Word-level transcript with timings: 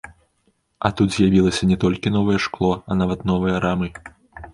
А 0.87 0.89
тут 1.01 1.11
з'явілася 1.15 1.69
не 1.71 1.77
толькі 1.83 2.13
новае 2.17 2.39
шкло, 2.47 2.71
а 2.89 2.97
нават 3.03 3.19
новыя 3.33 3.61
рамы! 3.67 3.91